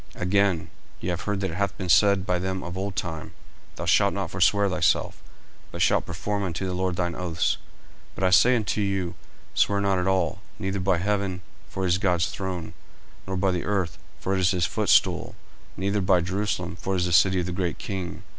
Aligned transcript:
40:005:033 0.15 0.21
Again, 0.23 0.69
ye 0.99 1.09
have 1.11 1.21
heard 1.21 1.41
that 1.41 1.51
it 1.51 1.57
hath 1.57 1.77
been 1.77 1.87
said 1.87 2.25
by 2.25 2.39
them 2.39 2.63
of 2.63 2.75
old 2.75 2.95
time, 2.95 3.35
Thou 3.75 3.85
shalt 3.85 4.15
not 4.15 4.31
forswear 4.31 4.67
thyself, 4.67 5.21
but 5.71 5.83
shalt 5.83 6.07
perform 6.07 6.41
unto 6.41 6.65
the 6.65 6.73
Lord 6.73 6.95
thine 6.95 7.13
oaths: 7.13 7.57
40:005:034 8.15 8.15
But 8.15 8.23
I 8.23 8.29
say 8.31 8.55
unto 8.55 8.81
you, 8.81 9.13
Swear 9.53 9.79
not 9.79 9.99
at 9.99 10.07
all; 10.07 10.41
neither 10.57 10.79
by 10.79 10.97
heaven; 10.97 11.41
for 11.69 11.83
it 11.85 11.89
is 11.89 11.99
God's 11.99 12.29
throne: 12.31 12.69
40:005:035 13.27 13.27
Nor 13.27 13.37
by 13.37 13.51
the 13.51 13.65
earth; 13.65 13.99
for 14.19 14.33
it 14.33 14.39
is 14.39 14.49
his 14.49 14.65
footstool: 14.65 15.35
neither 15.77 16.01
by 16.01 16.19
Jerusalem; 16.19 16.75
for 16.77 16.95
it 16.95 17.01
is 17.01 17.05
the 17.05 17.13
city 17.13 17.39
of 17.39 17.45
the 17.45 17.51
great 17.51 17.77
King. 17.77 18.23